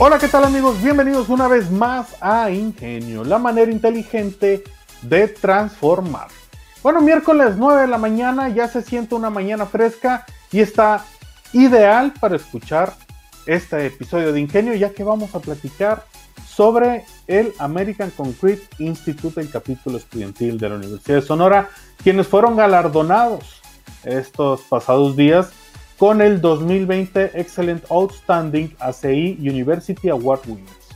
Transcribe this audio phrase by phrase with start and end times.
[0.00, 0.82] Hola, ¿qué tal amigos?
[0.82, 4.64] Bienvenidos una vez más a Ingenio, la manera inteligente
[5.02, 6.26] de transformar.
[6.82, 11.04] Bueno, miércoles 9 de la mañana, ya se siente una mañana fresca y está
[11.52, 12.92] ideal para escuchar
[13.46, 16.04] este episodio de Ingenio, ya que vamos a platicar
[16.44, 21.70] sobre el American Concrete Institute, el capítulo estudiantil de la Universidad de Sonora,
[22.02, 23.62] quienes fueron galardonados
[24.02, 25.52] estos pasados días
[25.98, 30.88] con el 2020 Excellent Outstanding ACI University Award Winners.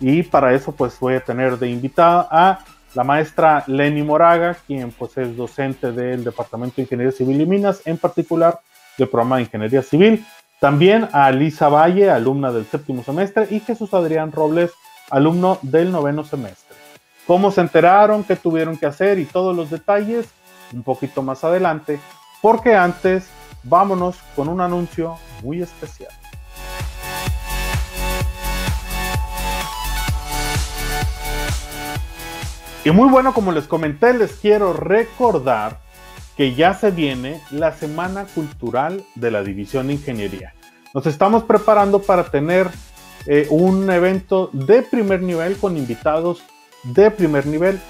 [0.00, 2.58] Y para eso pues voy a tener de invitada a
[2.94, 7.82] la maestra Lenny Moraga, quien pues es docente del Departamento de Ingeniería Civil y Minas,
[7.86, 8.60] en particular
[8.98, 10.26] del programa de Ingeniería Civil.
[10.60, 14.72] También a Lisa Valle, alumna del séptimo semestre, y Jesús Adrián Robles,
[15.10, 16.76] alumno del noveno semestre.
[17.26, 18.24] ¿Cómo se enteraron?
[18.24, 19.18] ¿Qué tuvieron que hacer?
[19.18, 20.26] Y todos los detalles
[20.72, 21.98] un poquito más adelante,
[22.40, 23.28] porque antes
[23.62, 26.12] vámonos con un anuncio muy especial.
[32.84, 35.78] Y muy bueno, como les comenté, les quiero recordar
[36.36, 40.54] que ya se viene la Semana Cultural de la División de Ingeniería.
[40.92, 42.68] Nos estamos preparando para tener
[43.26, 46.42] eh, un evento de primer nivel con invitados
[46.82, 47.80] de primer nivel.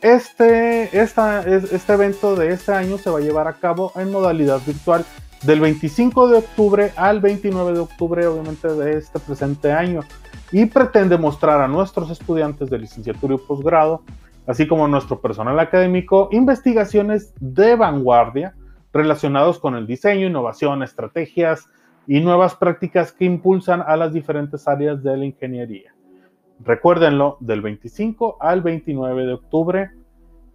[0.00, 5.04] Este, este evento de este año se va a llevar a cabo en modalidad virtual
[5.42, 10.00] del 25 de octubre al 29 de octubre, obviamente, de este presente año,
[10.52, 14.02] y pretende mostrar a nuestros estudiantes de licenciatura y posgrado,
[14.46, 18.54] así como a nuestro personal académico, investigaciones de vanguardia
[18.92, 21.68] relacionados con el diseño, innovación, estrategias
[22.06, 25.92] y nuevas prácticas que impulsan a las diferentes áreas de la ingeniería.
[26.64, 29.90] Recuérdenlo, del 25 al 29 de octubre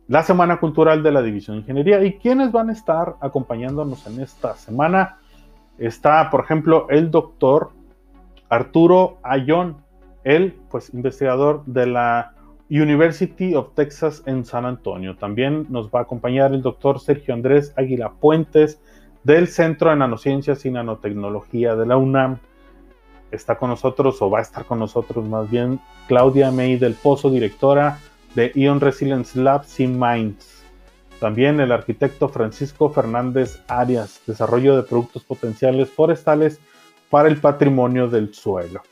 [0.08, 2.03] la Semana Cultural de la División de Ingeniería.
[2.03, 5.18] ¿Y quiénes van a estar acompañándonos en esta semana?
[5.78, 7.72] Está, por ejemplo, el doctor
[8.50, 9.78] Arturo Ayón,
[10.24, 12.34] el pues, investigador de la
[12.70, 15.16] University of Texas en San Antonio.
[15.16, 18.81] También nos va a acompañar el doctor Sergio Andrés Águila Puentes
[19.24, 22.40] del Centro de Nanociencias y Nanotecnología de la UNAM.
[23.34, 27.32] Está con nosotros, o va a estar con nosotros más bien, Claudia May del Pozo,
[27.32, 28.00] directora
[28.36, 30.64] de Ion Resilience Labs y Minds.
[31.20, 36.60] También el arquitecto Francisco Fernández Arias, desarrollo de productos potenciales forestales
[37.10, 38.84] para el patrimonio del suelo.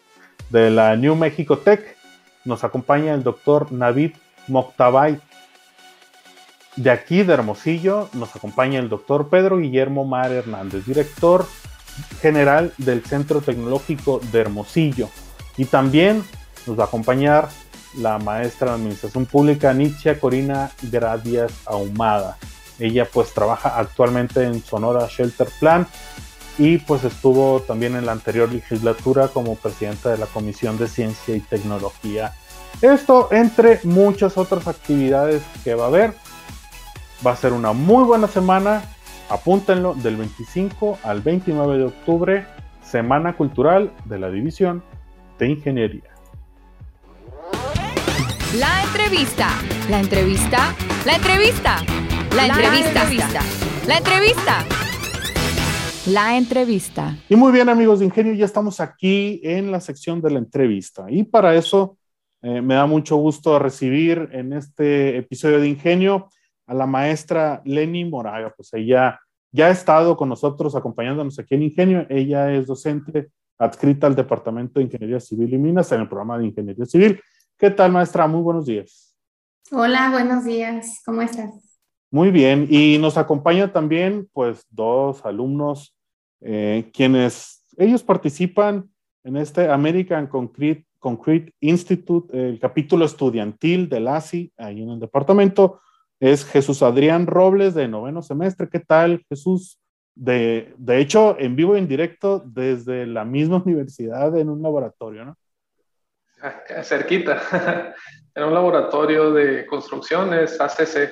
[0.49, 1.95] De la New Mexico Tech
[2.43, 4.13] nos acompaña el doctor Navid
[4.47, 5.19] Moctabay.
[6.77, 11.45] De aquí de Hermosillo nos acompaña el doctor Pedro Guillermo Mar Hernández, director
[12.21, 15.09] general del Centro Tecnológico de Hermosillo.
[15.57, 16.23] Y también
[16.65, 17.49] nos va a acompañar
[17.97, 22.37] la maestra de Administración Pública Nietzsche Corina Gradias Ahumada.
[22.79, 25.87] Ella pues trabaja actualmente en Sonora Shelter Plan
[26.57, 31.35] y pues estuvo también en la anterior legislatura como presidenta de la Comisión de Ciencia
[31.35, 32.33] y Tecnología.
[32.81, 36.13] Esto entre muchas otras actividades que va a haber.
[37.25, 38.83] Va a ser una muy buena semana.
[39.31, 42.45] Apúntenlo del 25 al 29 de octubre,
[42.83, 44.83] Semana Cultural de la División
[45.39, 46.03] de Ingeniería.
[48.59, 49.47] La entrevista.
[49.89, 50.75] La entrevista.
[51.05, 51.77] La entrevista.
[52.35, 53.41] La entrevista.
[53.87, 54.65] La entrevista.
[56.07, 57.17] La entrevista.
[57.29, 61.05] Y muy bien amigos de Ingenio, ya estamos aquí en la sección de la entrevista.
[61.07, 61.97] Y para eso
[62.41, 66.27] eh, me da mucho gusto recibir en este episodio de Ingenio
[66.71, 68.53] a la maestra Lenny Moraga.
[68.55, 69.19] Pues ella
[69.51, 72.05] ya ha estado con nosotros acompañándonos aquí en Ingenio.
[72.09, 76.45] Ella es docente adscrita al Departamento de Ingeniería Civil y Minas en el programa de
[76.45, 77.21] Ingeniería Civil.
[77.57, 78.25] ¿Qué tal, maestra?
[78.25, 79.17] Muy buenos días.
[79.69, 81.01] Hola, buenos días.
[81.05, 81.77] ¿Cómo estás?
[82.09, 82.65] Muy bien.
[82.69, 85.93] Y nos acompaña también, pues, dos alumnos,
[86.39, 88.89] eh, quienes ellos participan
[89.25, 95.81] en este American Concrete, Concrete Institute, el capítulo estudiantil del ASI, ahí en el departamento.
[96.21, 98.69] Es Jesús Adrián Robles, de noveno semestre.
[98.69, 99.79] ¿Qué tal, Jesús?
[100.13, 105.25] De, de hecho, en vivo y en directo desde la misma universidad en un laboratorio,
[105.25, 105.37] ¿no?
[106.83, 107.95] cerquita,
[108.35, 111.11] en un laboratorio de construcciones, ACC.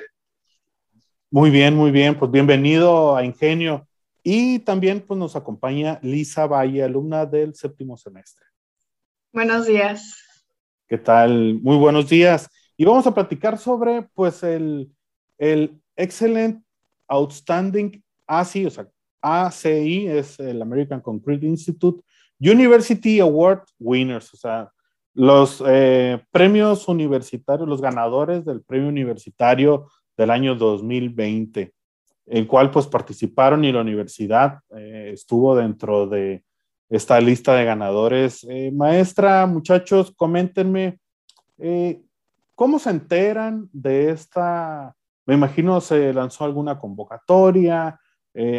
[1.28, 3.88] Muy bien, muy bien, pues bienvenido a Ingenio.
[4.22, 8.46] Y también pues nos acompaña Lisa Valle, alumna del séptimo semestre.
[9.32, 10.46] Buenos días.
[10.86, 11.58] ¿Qué tal?
[11.60, 12.48] Muy buenos días.
[12.76, 14.90] Y vamos a platicar sobre, pues, el,
[15.40, 16.62] el Excellent
[17.08, 18.86] Outstanding ACI, o sea,
[19.22, 22.02] ACI es el American Concrete Institute
[22.38, 24.70] University Award Winners, o sea,
[25.14, 31.72] los eh, premios universitarios, los ganadores del premio universitario del año 2020,
[32.26, 36.44] el cual pues participaron y la universidad eh, estuvo dentro de
[36.88, 38.46] esta lista de ganadores.
[38.48, 40.98] Eh, maestra, muchachos, coméntenme,
[42.54, 44.94] ¿cómo se enteran de esta?
[45.30, 48.00] Me imagino se lanzó alguna convocatoria,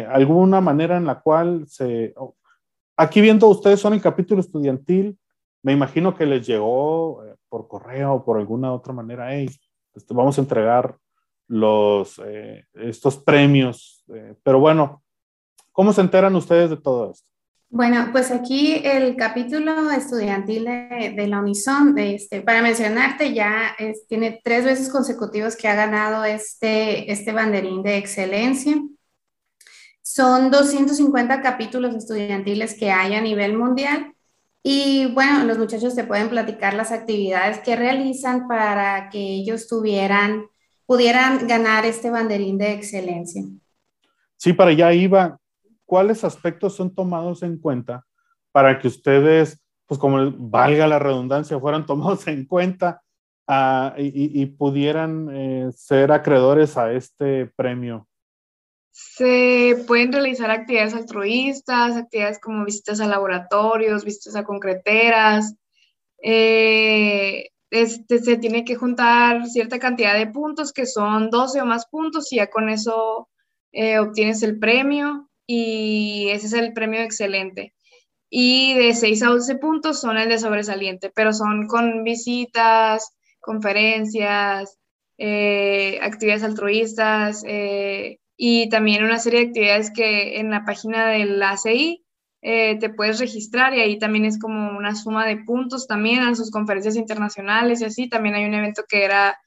[0.08, 2.14] alguna manera en la cual se...
[2.96, 5.18] Aquí viendo ustedes son el capítulo estudiantil,
[5.62, 9.48] me imagino que les llegó eh, por correo o por alguna otra manera, hey,
[9.94, 10.96] este, vamos a entregar
[11.46, 14.04] los, eh, estos premios.
[14.12, 15.02] Eh, pero bueno,
[15.70, 17.28] ¿cómo se enteran ustedes de todo esto?
[17.74, 23.74] Bueno, pues aquí el capítulo estudiantil de, la Unison, este, para mencionarte, ya
[24.10, 28.76] tiene tres veces consecutivos que ha ganado este, este banderín de excelencia.
[30.02, 34.12] Son 250 capítulos estudiantiles que hay a nivel mundial
[34.62, 40.44] y bueno, los muchachos te pueden platicar las actividades que realizan para que ellos tuvieran,
[40.84, 43.44] pudieran ganar este banderín de excelencia.
[44.36, 45.38] Sí, para allá iba.
[45.92, 48.06] ¿Cuáles aspectos son tomados en cuenta
[48.50, 53.02] para que ustedes, pues como valga la redundancia, fueran tomados en cuenta
[53.98, 58.08] y, y, pudieran eh, ser acreedores a este premio?
[58.90, 65.56] Se pueden realizar actividades altruistas, actividades como visitas a laboratorios, visitas a concreteras.
[66.22, 71.86] Eh, este, se tiene que juntar cierta cantidad de puntos, que son 12 o más
[71.86, 73.28] puntos, y ya con eso
[73.72, 77.74] eh, obtienes el premio, y ese es el premio excelente.
[78.30, 84.78] Y de 6 a 11 puntos son el de sobresaliente, pero son con visitas, conferencias,
[85.18, 87.44] eh, actividades altruistas,
[88.36, 92.02] y también una serie de actividades que en la página del ACI
[92.40, 96.34] eh, te puedes registrar y ahí también es como una suma de puntos también a
[96.34, 98.08] sus conferencias internacionales y así.
[98.08, 99.38] También hay un evento que era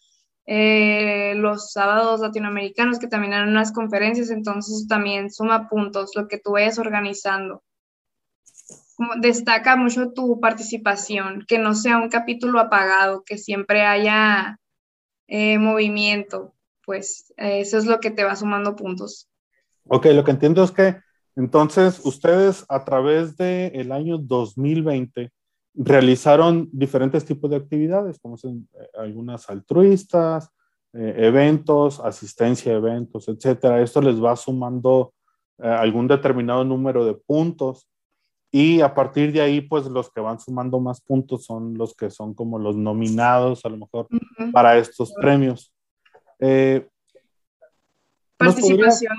[0.45, 6.37] eh, los sábados latinoamericanos que también eran unas conferencias, entonces también suma puntos lo que
[6.37, 7.63] tú vayas organizando.
[9.19, 14.59] Destaca mucho tu participación, que no sea un capítulo apagado, que siempre haya
[15.27, 16.55] eh, movimiento
[16.85, 19.27] pues eso es lo que te va sumando puntos.
[19.87, 20.97] Ok, lo que entiendo es que
[21.35, 25.31] entonces ustedes a través del el año 2020
[25.75, 30.49] realizaron diferentes tipos de actividades, como son eh, algunas altruistas,
[30.93, 33.81] eh, eventos, asistencia a eventos, etcétera.
[33.81, 35.13] Esto les va sumando
[35.57, 37.87] eh, algún determinado número de puntos
[38.51, 42.09] y a partir de ahí, pues los que van sumando más puntos son los que
[42.09, 44.07] son como los nominados a lo mejor
[44.53, 45.73] para estos premios.
[46.39, 46.87] Eh,
[48.37, 49.13] participación,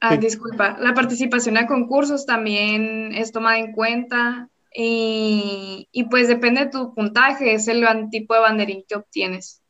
[0.00, 6.70] ah, disculpa, la participación a concursos también es tomada en cuenta y, pues depende de
[6.70, 9.62] tu puntaje, es el tipo de banderín que obtienes.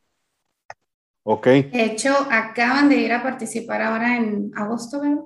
[1.22, 1.46] Ok.
[1.46, 5.22] De hecho, acaban de ir a participar ahora en agosto, ¿verdad?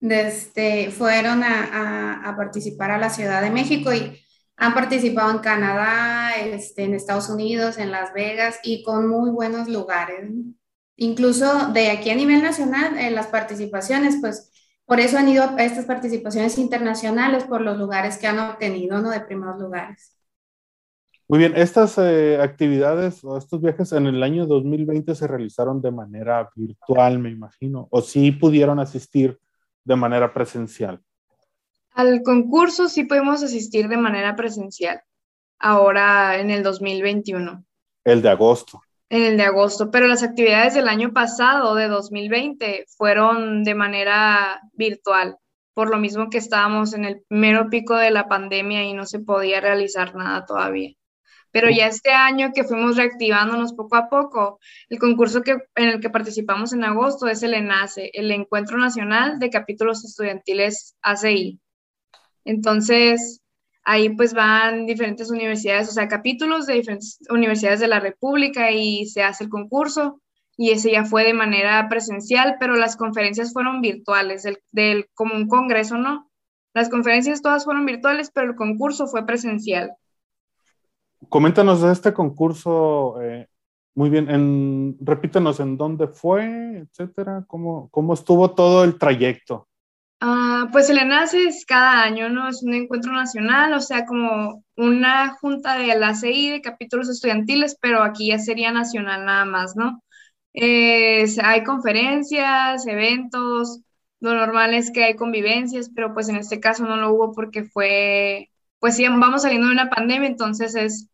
[0.00, 4.20] Desde, fueron a, a, participar a la Ciudad de México y
[4.56, 9.68] han participado en Canadá, este, en Estados Unidos, en Las Vegas y con muy buenos
[9.68, 10.30] lugares.
[10.96, 14.52] Incluso de aquí a nivel nacional, en las participaciones, pues
[14.86, 19.10] por eso han ido a estas participaciones internacionales por los lugares que han obtenido, ¿no?
[19.10, 20.16] De primeros lugares.
[21.26, 25.90] Muy bien, estas eh, actividades o estos viajes en el año 2020 se realizaron de
[25.90, 29.38] manera virtual, me imagino, o sí pudieron asistir
[29.84, 31.00] de manera presencial.
[31.92, 35.00] Al concurso sí pudimos asistir de manera presencial,
[35.58, 37.64] ahora en el 2021.
[38.04, 42.86] El de agosto en el de agosto, pero las actividades del año pasado, de 2020,
[42.96, 45.36] fueron de manera virtual,
[45.74, 49.20] por lo mismo que estábamos en el mero pico de la pandemia y no se
[49.20, 50.94] podía realizar nada todavía.
[51.54, 54.58] Pero ya este año que fuimos reactivándonos poco a poco,
[54.88, 59.38] el concurso que, en el que participamos en agosto es el ENACE, el Encuentro Nacional
[59.38, 61.60] de Capítulos Estudiantiles ACI.
[62.44, 63.40] Entonces,
[63.84, 69.06] Ahí pues van diferentes universidades, o sea, capítulos de diferentes universidades de la República y
[69.06, 70.20] se hace el concurso
[70.56, 75.48] y ese ya fue de manera presencial, pero las conferencias fueron virtuales, del, como un
[75.48, 76.30] congreso, ¿no?
[76.72, 79.92] Las conferencias todas fueron virtuales, pero el concurso fue presencial.
[81.28, 83.48] Coméntanos de este concurso, eh,
[83.94, 89.68] muy bien, en, repítenos en dónde fue, etcétera, cómo, cómo estuvo todo el trayecto.
[90.20, 92.48] Ah, pues el ENACE es cada año, ¿no?
[92.48, 97.76] Es un encuentro nacional, o sea, como una junta de la CI de capítulos estudiantiles,
[97.80, 100.00] pero aquí ya sería nacional nada más, ¿no?
[101.42, 103.80] hay conferencias, eventos,
[104.20, 107.64] lo normal es que hay convivencias, pero pues en este caso no lo hubo porque
[107.64, 111.08] fue, pues sí, vamos saliendo de una pandemia, entonces es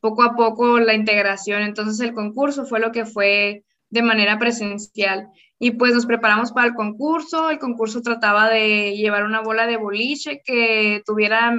[0.00, 5.28] poco a poco la integración, entonces el concurso fue lo que fue de manera presencial.
[5.64, 7.48] Y pues nos preparamos para el concurso.
[7.48, 11.56] El concurso trataba de llevar una bola de boliche que tuviera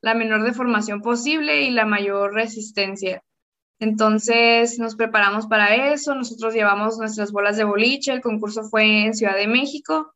[0.00, 3.20] la menor deformación posible y la mayor resistencia.
[3.80, 9.14] Entonces nos preparamos para eso, nosotros llevamos nuestras bolas de boliche, el concurso fue en
[9.14, 10.14] Ciudad de México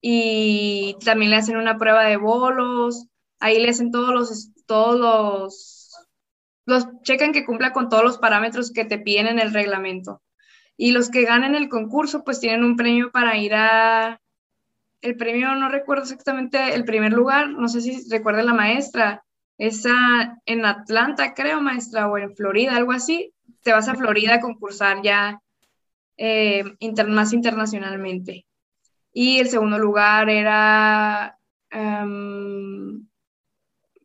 [0.00, 3.06] y también le hacen una prueba de bolos,
[3.38, 5.94] ahí le hacen todos los, todos los,
[6.64, 10.22] los checan que cumpla con todos los parámetros que te piden en el reglamento.
[10.76, 14.20] Y los que ganen el concurso, pues tienen un premio para ir a...
[15.00, 19.24] El premio, no recuerdo exactamente el primer lugar, no sé si recuerda la maestra,
[19.58, 23.32] esa en Atlanta, creo, maestra, o en Florida, algo así.
[23.62, 25.40] Te vas a Florida a concursar ya
[26.16, 26.64] eh,
[27.08, 28.46] más internacionalmente.
[29.12, 31.38] Y el segundo lugar era,
[31.70, 33.06] em,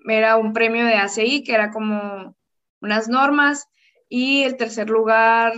[0.07, 2.35] era un premio de ACI, que era como
[2.81, 3.67] unas normas.
[4.09, 5.53] Y el tercer lugar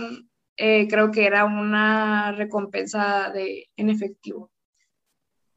[0.56, 4.50] eh, creo que era una recompensa de, en efectivo,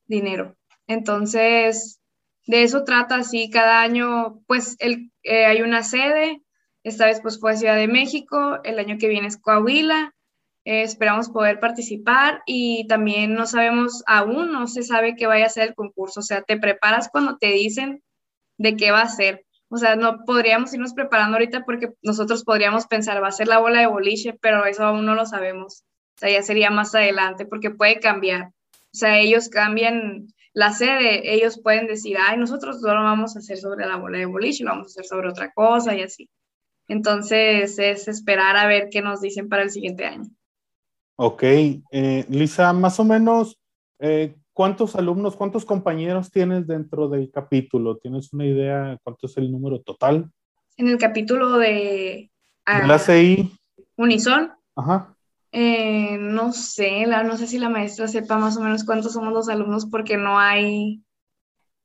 [0.06, 0.56] dinero.
[0.88, 2.00] Entonces,
[2.46, 6.42] de eso trata así cada año, pues el, eh, hay una sede,
[6.84, 10.16] esta vez pues fue Ciudad de México, el año que viene es Coahuila,
[10.64, 15.50] eh, esperamos poder participar y también no sabemos aún, no se sabe qué vaya a
[15.50, 18.04] ser el concurso, o sea, te preparas cuando te dicen
[18.58, 19.46] de qué va a ser.
[19.70, 23.60] O sea, no podríamos irnos preparando ahorita porque nosotros podríamos pensar, va a ser la
[23.60, 25.84] bola de boliche, pero eso aún no lo sabemos.
[26.16, 28.48] O sea, ya sería más adelante porque puede cambiar.
[28.74, 33.40] O sea, ellos cambian la sede, ellos pueden decir, ay, nosotros no lo vamos a
[33.40, 36.30] hacer sobre la bola de boliche, lo vamos a hacer sobre otra cosa y así.
[36.88, 40.30] Entonces es esperar a ver qué nos dicen para el siguiente año.
[41.18, 43.58] Ok, eh, Lisa, más o menos,
[44.00, 47.98] eh, ¿Cuántos alumnos, cuántos compañeros tienes dentro del capítulo?
[47.98, 50.32] ¿Tienes una idea cuánto es el número total?
[50.78, 52.32] En el capítulo de...
[52.66, 53.56] la ah, CI.
[53.98, 54.52] Unison.
[54.76, 55.16] Ajá.
[55.52, 59.32] Eh, no sé, la, no sé si la maestra sepa más o menos cuántos somos
[59.32, 61.04] los alumnos porque no hay,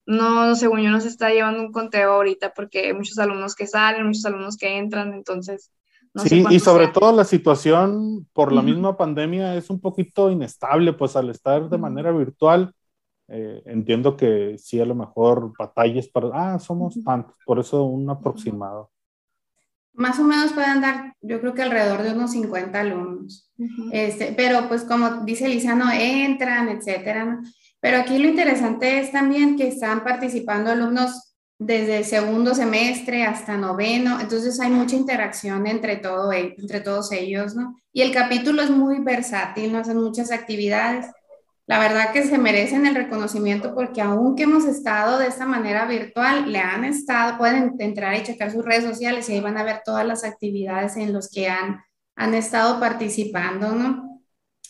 [0.07, 3.67] no, según yo no se está llevando un conteo ahorita porque hay muchos alumnos que
[3.67, 5.71] salen, muchos alumnos que entran, entonces
[6.17, 11.17] sí, y sobre todo la situación por la misma pandemia es un poquito inestable, pues
[11.17, 12.75] al estar de manera virtual,
[13.29, 18.09] eh, entiendo que sí a lo mejor batallas para, ah, somos tantos, por eso un
[18.11, 18.91] aproximado.
[19.95, 23.51] Más o menos pueden dar, yo creo que alrededor de unos 50 alumnos.
[23.93, 27.41] este, pero pues como dice Lisa, no entran, etcétera.
[27.81, 34.21] Pero aquí lo interesante es también que están participando alumnos desde segundo semestre hasta noveno,
[34.21, 37.77] entonces hay mucha interacción entre, todo, e, entre todos ellos, ¿no?
[37.93, 39.79] Y el capítulo es muy versátil, ¿no?
[39.79, 41.07] Hacen muchas actividades.
[41.67, 46.51] La verdad que se merecen el reconocimiento porque aunque hemos estado de esta manera virtual,
[46.51, 49.83] le han estado, pueden entrar y checar sus redes sociales y ahí van a ver
[49.85, 51.81] todas las actividades en las que han,
[52.17, 54.12] han estado participando, ¿no?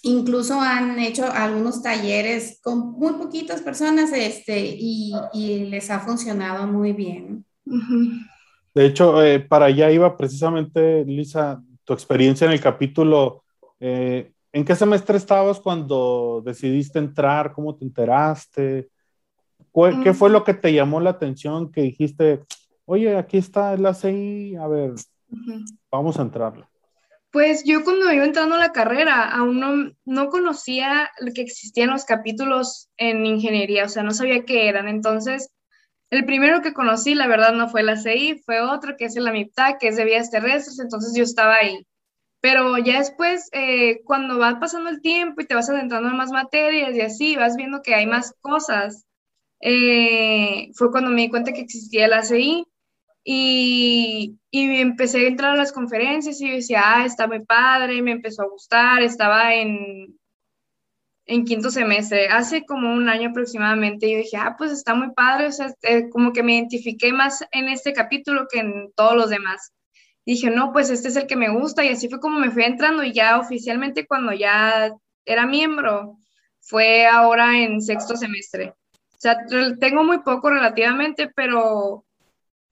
[0.03, 5.13] Incluso han hecho algunos talleres con muy poquitas personas este, y,
[5.71, 7.45] les ha funcionado muy bien.
[8.75, 13.45] De hecho, eh, para allá iba precisamente, Lisa, tu experiencia en el capítulo.
[13.79, 17.53] Eh, ¿En qué semestre estabas cuando decidiste entrar?
[17.53, 18.89] ¿Cómo te enteraste?
[20.03, 20.33] ¿Qué fue mm.
[20.33, 22.43] lo que te llamó la atención que dijiste,
[22.85, 24.95] oye, aquí está el ACI, a ver,
[25.91, 26.65] vamos a entrarle?
[27.33, 32.05] Pues yo cuando iba entrando a la carrera aún no, no conocía que existían los
[32.05, 34.87] capítulos en ingeniería, o sea, no sabía qué eran.
[34.87, 35.51] Entonces,
[36.11, 39.27] el primero que conocí, la verdad, no fue la CI, fue otro que es el
[39.27, 41.87] AMIPTA, que es de vías terrestres, entonces yo estaba ahí.
[42.43, 46.33] Pero ya después, eh, cuando va pasando el tiempo y te vas adentrando en más
[46.33, 49.07] materias y así, vas viendo que hay más cosas,
[49.61, 52.67] eh, fue cuando me di cuenta que existía la CI
[53.25, 58.13] y, y, empecé a entrar a las conferencias y decía, ah, está muy padre, me
[58.13, 60.19] empezó a gustar, estaba en,
[61.27, 65.13] en quinto semestre, hace como un año aproximadamente, y yo dije, ah, pues está muy
[65.13, 69.15] padre, o sea, eh, como que me identifiqué más en este capítulo que en todos
[69.17, 69.73] los demás.
[70.27, 72.65] dije, no, pues este es el que me gusta, y así fue como me fui
[72.65, 74.93] entrando, y ya oficialmente cuando ya
[75.25, 76.19] era miembro,
[76.61, 78.75] fue ahora en sexto semestre.
[78.93, 79.37] O sea,
[79.81, 82.05] tengo muy poco relativamente, pero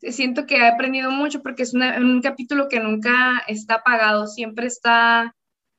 [0.02, 5.34] siento que he aprendido mucho porque es un capítulo que nunca está apagado, siempre está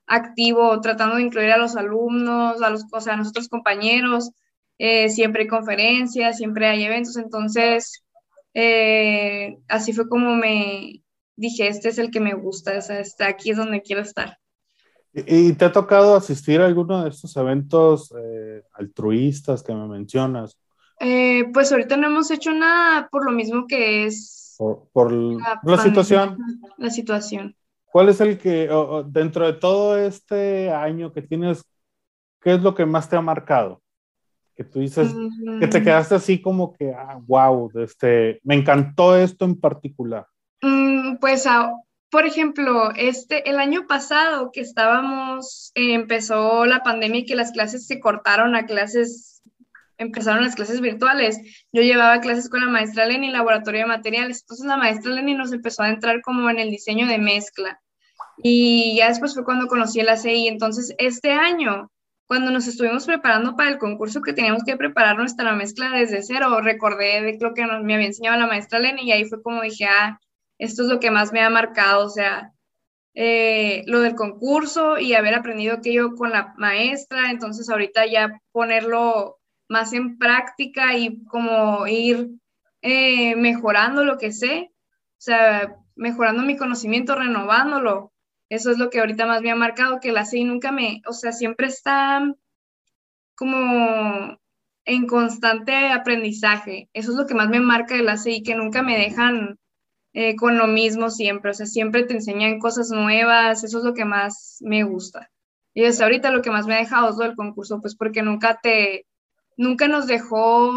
[0.07, 4.31] activo, tratando de incluir a los alumnos, a los, o sea, a nosotros compañeros.
[4.79, 8.03] eh, siempre hay conferencias, siempre hay eventos, entonces
[8.53, 11.03] eh, así fue como me
[11.35, 14.37] dije, este es el que me gusta, o sea, aquí es donde quiero estar.
[15.13, 20.57] ¿Y te ha tocado asistir a alguno de estos eventos eh, altruistas que me mencionas?
[21.53, 24.55] Pues ahorita no hemos hecho nada por lo mismo que es...
[24.93, 26.37] Por, la, situación.
[26.77, 27.55] La situación.
[27.91, 28.69] ¿Cuál es el que,
[29.07, 31.65] dentro de todo este año que tienes,
[32.41, 33.81] qué es lo que más te ha marcado?
[34.55, 35.13] Que tú dices,
[35.59, 40.25] que te quedaste así como que, ah, wow, este, me encantó esto en particular.
[40.61, 41.73] Mm, pues, ah,
[42.09, 47.51] por ejemplo, este, el año pasado que estábamos, eh, empezó la pandemia y que las
[47.51, 49.41] clases se cortaron a clases,
[49.97, 51.39] empezaron las clases virtuales.
[51.71, 54.41] Yo llevaba clases con la maestra Lenny, laboratorio de materiales.
[54.41, 57.81] Entonces la maestra Lenny nos empezó a entrar como en el diseño de mezcla.
[58.43, 60.47] Y ya después fue cuando conocí el ACI.
[60.47, 61.91] Entonces, este año,
[62.25, 66.59] cuando nos estuvimos preparando para el concurso que teníamos que preparar nuestra mezcla desde cero,
[66.61, 69.61] recordé de lo que nos, me había enseñado la maestra Lenny y ahí fue como
[69.61, 70.19] dije, ah,
[70.57, 72.53] esto es lo que más me ha marcado, o sea,
[73.13, 79.40] eh, lo del concurso y haber aprendido aquello con la maestra, entonces ahorita ya ponerlo
[79.71, 82.29] más en práctica y como ir
[82.81, 88.11] eh, mejorando lo que sé, o sea, mejorando mi conocimiento, renovándolo,
[88.49, 91.13] eso es lo que ahorita más me ha marcado, que la CI nunca me, o
[91.13, 92.21] sea, siempre está
[93.35, 94.37] como
[94.85, 96.89] en constante aprendizaje.
[96.93, 99.57] Eso es lo que más me marca de la CI, que nunca me dejan
[100.13, 101.51] eh, con lo mismo siempre.
[101.51, 103.63] O sea, siempre te enseñan cosas nuevas.
[103.63, 105.31] Eso es lo que más me gusta.
[105.73, 108.21] Y hasta ahorita lo que más me ha dejado es lo del concurso, pues porque
[108.21, 109.05] nunca te,
[109.61, 110.71] nunca nos dejó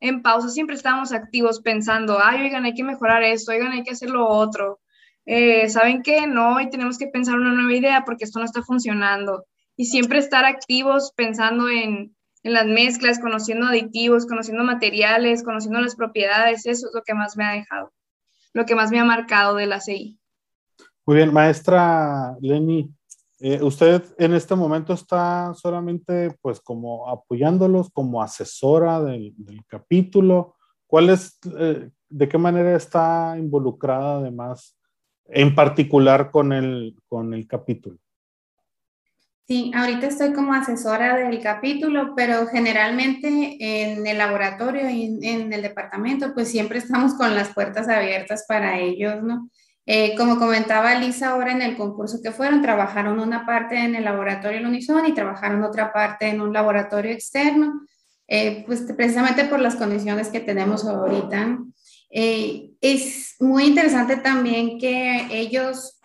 [0.00, 0.48] en pausa.
[0.48, 4.26] Siempre estábamos activos pensando, ay, oigan, hay que mejorar esto, oigan, hay que hacer lo
[4.26, 4.80] otro.
[5.26, 6.26] Eh, ¿saben qué?
[6.26, 9.44] No, y tenemos que pensar una nueva idea porque esto no está funcionando.
[9.76, 15.94] Y siempre estar activos pensando en, en las mezclas, conociendo aditivos, conociendo materiales, conociendo las
[15.94, 17.92] propiedades, eso es lo que más me ha dejado,
[18.54, 20.18] lo que más me ha marcado de la CI.
[21.04, 22.90] Muy bien, maestra Lenny,
[23.40, 29.34] eh, usted en este momento está solamente pues como apoyándolos como asesora del,
[29.68, 30.56] capítulo.
[30.86, 34.76] ¿Cuál es, eh, de qué manera está involucrada además
[35.26, 37.98] en particular con el, con el capítulo?
[39.46, 45.62] Sí, ahorita estoy como asesora del capítulo, pero generalmente en el laboratorio y en, el
[45.62, 49.48] departamento, pues siempre estamos con las puertas abiertas para ellos, ¿no?
[49.90, 54.04] Eh, como comentaba Lisa ahora en el concurso que fueron, trabajaron una parte en el
[54.04, 57.86] laboratorio Unison y trabajaron otra parte en un laboratorio externo,
[58.26, 61.60] eh, pues precisamente por las condiciones que tenemos ahorita.
[62.10, 65.98] Eh, es muy interesante también que ellos,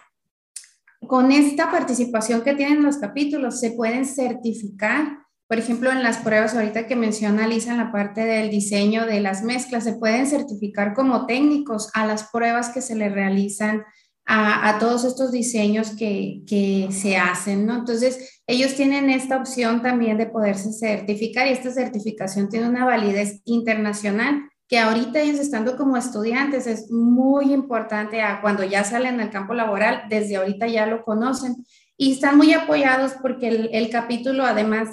[1.05, 5.22] con esta participación que tienen los capítulos, se pueden certificar.
[5.47, 9.19] Por ejemplo, en las pruebas ahorita que menciona Lisa en la parte del diseño de
[9.19, 13.84] las mezclas, se pueden certificar como técnicos a las pruebas que se le realizan
[14.25, 17.75] a, todos estos diseños que, que, se hacen, ¿no?
[17.75, 23.41] Entonces, ellos tienen esta opción también de poderse certificar y esta certificación tiene una validez
[23.43, 29.29] internacional que ahorita ellos estando como estudiantes es muy importante a cuando ya salen al
[29.29, 31.58] campo laboral, desde ahorita ya lo conocen
[31.97, 34.89] y están muy apoyados porque el, capítulo, además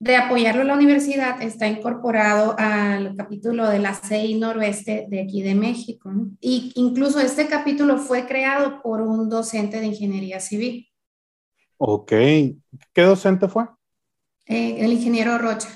[0.00, 5.42] de apoyarlo a la universidad, está incorporado al capítulo de la CEI Noroeste de aquí
[5.42, 6.10] de México.
[6.40, 10.88] Y incluso este capítulo fue creado por un docente de ingeniería civil.
[11.78, 12.10] Ok.
[12.10, 13.64] ¿Qué docente fue?
[14.46, 15.68] Eh, el ingeniero Rocha.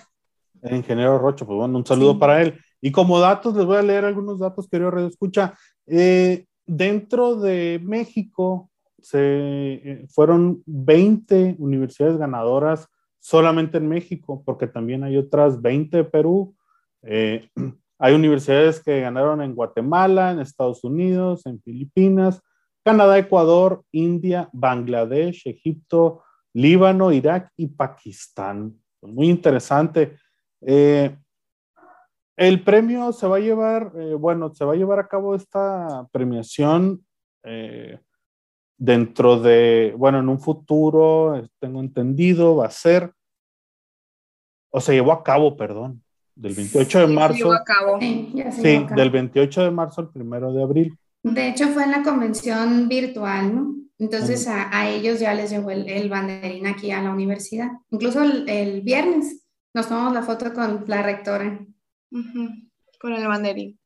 [0.62, 2.60] El ingeniero Rocha, pues bueno, un saludo para él.
[2.80, 5.54] Y como datos, les voy a leer algunos datos, querido Radio Escucha.
[5.86, 12.88] Eh, dentro de México se, eh, fueron 20 universidades ganadoras
[13.22, 16.56] solamente en México, porque también hay otras 20 de Perú.
[17.02, 17.48] Eh,
[17.98, 22.42] hay universidades que ganaron en Guatemala, en Estados Unidos, en Filipinas,
[22.84, 28.76] Canadá, Ecuador, India, Bangladesh, Egipto, Líbano, Irak y Pakistán.
[29.00, 30.16] Muy interesante.
[30.60, 31.16] Eh,
[32.36, 36.08] el premio se va a llevar, eh, bueno, se va a llevar a cabo esta
[36.10, 37.06] premiación
[38.76, 43.12] dentro de, bueno, en un futuro, eh, tengo entendido, va a ser,
[44.70, 46.02] o se llevó a cabo, perdón,
[46.34, 47.34] del 28 de marzo.
[47.34, 48.00] Se llevó a cabo.
[48.00, 50.98] Sí, del 28 de marzo al 1 de abril.
[51.22, 53.74] De hecho, fue en la convención virtual, ¿no?
[53.98, 57.68] Entonces a, ellos ya les llegó el, banderín aquí a la universidad.
[57.90, 61.64] Incluso el, el viernes nos tomamos la foto con la rectora.
[62.10, 63.78] Con el banderín.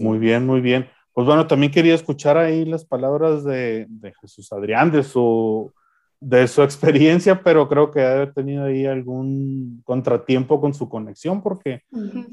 [0.00, 0.88] Muy bien, muy bien.
[1.16, 3.88] Pues bueno, también quería escuchar ahí las palabras de,
[4.20, 5.72] Jesús Adrián, de su
[6.20, 11.84] de su experiencia, pero creo que ha tenido ahí algún contratiempo con su conexión porque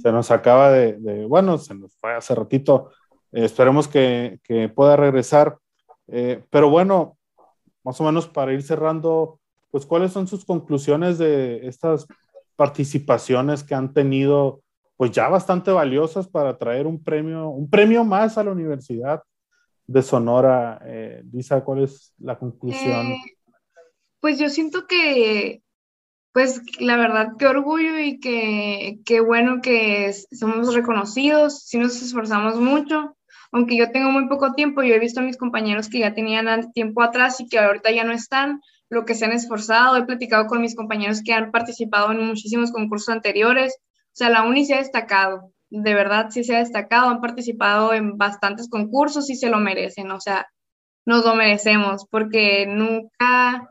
[0.01, 2.89] se nos acaba de, bueno, se nos fue hace ratito.
[3.31, 5.57] esperemos que, que, pueda regresar.
[6.07, 7.17] Eh, pero bueno,
[7.85, 9.39] más o menos para ir cerrando,
[9.71, 12.05] pues cuáles son sus conclusiones de estas
[12.57, 14.61] participaciones que han tenido,
[14.97, 19.21] pues ya bastante valiosas para traer un premio, un premio más a la Universidad
[19.87, 20.81] de Sonora.
[20.85, 23.07] Eh, Lisa, ¿cuál es la conclusión?
[23.07, 23.21] Eh,
[24.19, 25.61] pues yo siento que,
[26.31, 32.59] pues la verdad, qué orgullo y que, qué bueno que somos reconocidos, si nos esforzamos
[32.59, 33.17] mucho.
[33.51, 36.71] Aunque yo tengo muy poco tiempo, yo he visto a mis compañeros que ya tenían
[36.73, 39.95] tiempo atrás y que ahorita ya no están, lo que se han esforzado.
[39.95, 43.77] He platicado con mis compañeros que han participado en muchísimos concursos anteriores.
[44.13, 47.93] O sea, la UNI se ha destacado, de verdad sí se ha destacado, han participado
[47.93, 50.47] en bastantes concursos y se lo merecen, o sea,
[51.03, 53.67] nos lo merecemos porque nunca,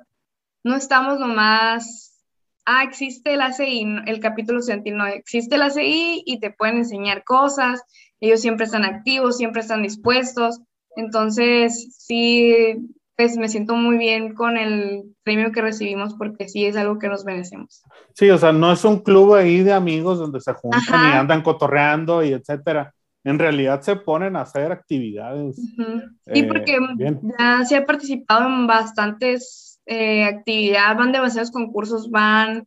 [0.65, 2.25] no estamos nomás,
[2.65, 7.23] ah, existe el ACI, el capítulo estudiantil, no, existe el ACI y te pueden enseñar
[7.23, 7.81] cosas,
[8.19, 10.61] ellos siempre están activos, siempre están dispuestos,
[10.97, 12.79] entonces sí,
[13.17, 17.09] pues me siento muy bien con el premio que recibimos porque sí es algo que
[17.09, 17.83] nos merecemos.
[18.15, 21.43] Sí, o sea, no es un club ahí de amigos donde se juntan y andan
[21.43, 22.95] cotorreando y etcétera.
[23.25, 25.57] En realidad se ponen a hacer actividades.
[25.57, 26.79] Sí, eh, porque
[27.39, 32.67] ya se ha participado en bastantes eh, actividades, van demasiados concursos, van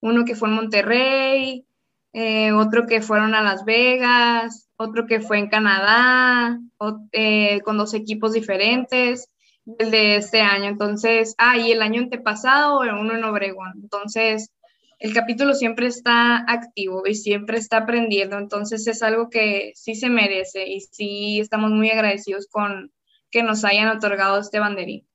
[0.00, 1.66] uno que fue en Monterrey,
[2.12, 8.34] eh, otro que fueron a Las Vegas, otro que fue en Canadá, con dos equipos
[8.34, 9.30] diferentes
[9.78, 10.66] el de este año.
[10.66, 13.72] Entonces, ah, y el año antepasado, uno en Obregón.
[13.82, 14.52] Entonces,
[14.98, 18.38] el capítulo siempre está activo y siempre está aprendiendo.
[18.38, 22.92] Entonces, es algo que sí se merece y sí estamos muy agradecidos con
[23.30, 25.06] que nos hayan otorgado este banderín.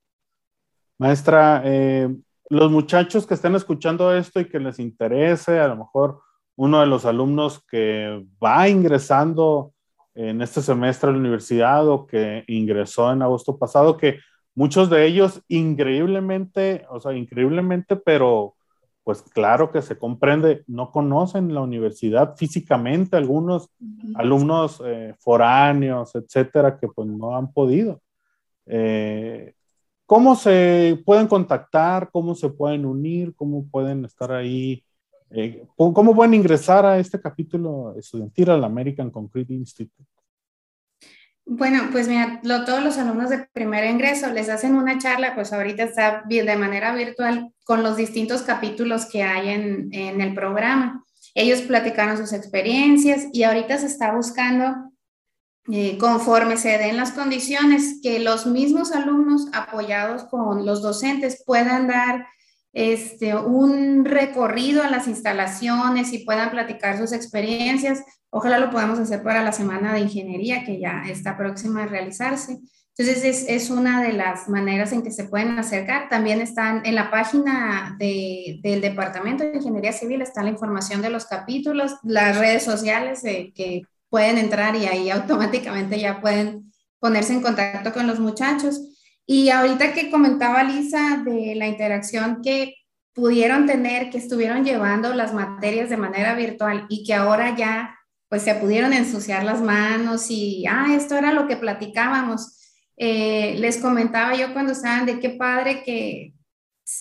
[0.98, 2.10] Maestra, eh,
[2.50, 6.22] los muchachos que estén escuchando esto y que les interese, a lo mejor
[6.58, 9.74] uno de los alumnos que va ingresando
[10.14, 14.20] en este semestre a la universidad o que ingresó en agosto pasado, que
[14.56, 18.56] muchos de ellos increíblemente, o sea, increíblemente, pero
[19.04, 23.70] pues claro que se comprende, no conocen la universidad físicamente, algunos
[24.16, 28.02] alumnos eh, foráneos, etcétera, que pues no han podido.
[28.68, 29.54] Eh,
[30.06, 32.12] ¿Cómo se pueden contactar?
[32.12, 33.34] ¿Cómo se pueden unir?
[33.34, 34.84] ¿Cómo pueden estar ahí?
[35.32, 40.21] Eh, ¿Cómo pueden ingresar a este capítulo estudiantil al American Concrete Institute?
[41.54, 45.84] Bueno, pues mira, todos los alumnos de primer ingreso les hacen una charla, pues ahorita
[45.84, 51.04] está de manera virtual con los distintos capítulos que hay en, en el programa.
[51.36, 54.94] Ellos platicaron sus experiencias y ahorita se está buscando,
[55.70, 61.90] eh, conforme se den las condiciones, que los mismos alumnos apoyados con los docentes puedan
[61.90, 62.28] dar
[62.74, 68.04] este, un recorrido a las instalaciones y puedan platicar sus experiencias.
[68.30, 72.60] Ojalá lo podamos hacer para la semana de ingeniería que ya está próxima a realizarse.
[72.98, 76.10] Entonces es, es una de las maneras en que se pueden acercar.
[76.10, 81.10] También están en la página de, del Departamento de Ingeniería Civil, está la información de
[81.10, 87.42] los capítulos, las redes sociales que pueden entrar y ahí automáticamente ya pueden ponerse en
[87.42, 88.80] contacto con los muchachos.
[89.26, 92.76] Y ahorita que comentaba Lisa de la interacción que
[93.14, 97.98] pudieron tener, que estuvieron llevando las materias de manera virtual y que ahora ya
[98.30, 102.60] pues se pudieron ensuciar las manos y, ah, esto era lo que platicábamos.
[102.96, 106.34] Eh, les comentaba yo cuando estaban de qué padre que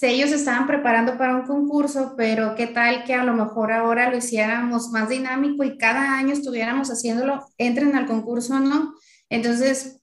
[0.02, 4.16] ellos estaban preparando para un concurso, pero qué tal que a lo mejor ahora lo
[4.16, 8.94] hiciéramos más dinámico y cada año estuviéramos haciéndolo, entren al concurso o no.
[9.28, 9.99] Entonces,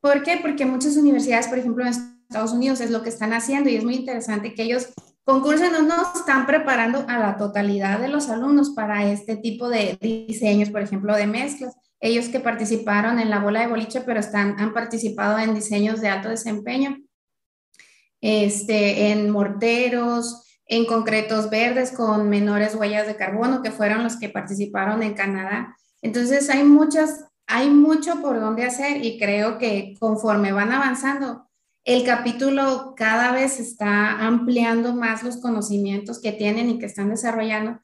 [0.00, 0.38] ¿Por qué?
[0.40, 3.84] Porque muchas universidades, por ejemplo, en Estados Unidos es lo que están haciendo y es
[3.84, 4.88] muy interesante que ellos
[5.24, 9.98] concursen o no están preparando a la totalidad de los alumnos para este tipo de
[10.00, 11.74] diseños, por ejemplo, de mezclas.
[12.00, 16.08] Ellos que participaron en la bola de boliche, pero están, han participado en diseños de
[16.08, 16.96] alto desempeño,
[18.20, 24.28] este, en morteros, en concretos verdes con menores huellas de carbono, que fueron los que
[24.28, 25.76] participaron en Canadá.
[26.02, 31.48] Entonces hay muchas hay mucho por donde hacer y creo que conforme van avanzando,
[31.84, 37.80] el capítulo cada vez está ampliando más los conocimientos que tienen y que están desarrollando.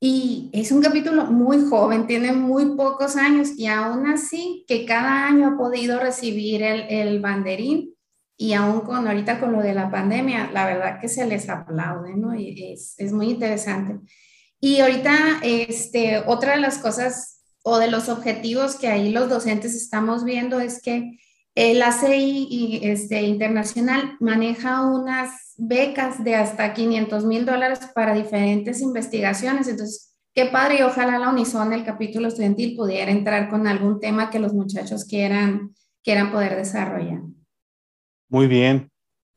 [0.00, 5.26] Y es un capítulo muy joven, tiene muy pocos años y aún así que cada
[5.26, 7.94] año ha podido recibir el, el banderín
[8.36, 12.16] y aún con ahorita con lo de la pandemia, la verdad que se les aplaude,
[12.16, 12.32] ¿no?
[12.32, 14.00] Es, es muy interesante.
[14.60, 17.37] Y ahorita, este, otra de las cosas
[17.68, 21.18] o de los objetivos que ahí los docentes estamos viendo es que
[21.54, 29.68] El ACI este, Internacional maneja unas becas de hasta 500 mil dólares para diferentes investigaciones.
[29.68, 34.30] Entonces, qué padre y ojalá la Unison, el capítulo estudiantil, pudiera entrar con algún tema
[34.30, 37.20] que los muchachos quieran, quieran poder desarrollar.
[38.30, 38.90] Muy bien.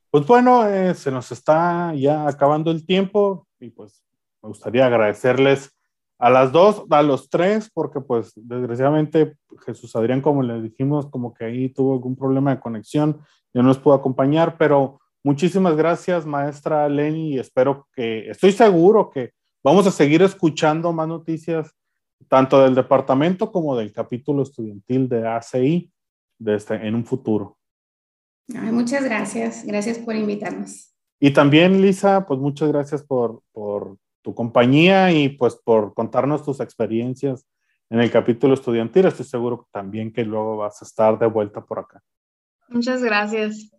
[0.09, 4.03] Pues bueno, eh, se nos está ya acabando el tiempo y pues
[4.41, 5.71] me gustaría agradecerles
[6.21, 11.33] a las dos, a los tres, porque pues desgraciadamente Jesús Adrián, como le dijimos, como
[11.33, 13.19] que ahí tuvo algún problema de conexión,
[13.51, 19.09] yo no nos pudo acompañar, pero muchísimas gracias, maestra Lenny, y espero que, estoy seguro
[19.09, 19.31] que
[19.63, 21.71] vamos a seguir escuchando más noticias,
[22.27, 25.91] tanto del departamento como del capítulo estudiantil de ACI
[26.37, 27.57] de este, en un futuro.
[28.47, 30.93] muchas gracias, gracias por invitarnos.
[31.19, 36.59] Y también, Lisa, pues muchas gracias por, por tu compañía y pues por contarnos tus
[36.59, 37.47] experiencias
[37.89, 39.05] en el capítulo estudiantil.
[39.05, 42.01] Estoy seguro también que luego vas a estar de vuelta por acá.
[42.69, 43.71] Muchas gracias.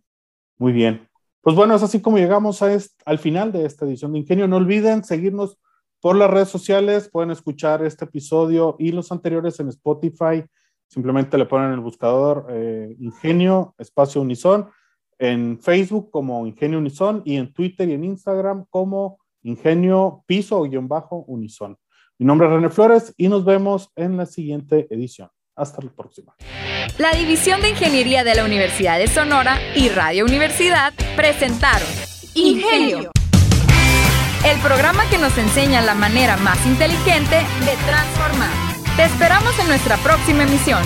[0.58, 1.08] Muy bien.
[1.40, 2.70] Pues bueno, es así como llegamos a
[3.04, 4.46] al final de esta edición de Ingenio.
[4.46, 5.58] No olviden seguirnos
[6.00, 7.08] por las redes sociales.
[7.10, 10.44] Pueden escuchar este episodio y los anteriores en Spotify.
[10.88, 14.68] Simplemente le ponen en el buscador eh, Ingenio, espacio Unison,
[15.18, 21.76] en Facebook como Ingenio Unison y en Twitter y en Instagram como Ingenio Piso-Unison.
[22.18, 25.28] Mi nombre es René Flores y nos vemos en la siguiente edición.
[25.56, 26.34] Hasta la próxima.
[26.98, 31.88] La División de Ingeniería de la Universidad de Sonora y Radio Universidad presentaron
[32.34, 33.10] Ingenio,
[34.46, 38.50] el programa que nos enseña la manera más inteligente de transformar.
[38.96, 40.82] Te esperamos en nuestra próxima emisión.